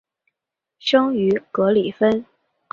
[0.79, 2.25] 生于格里芬。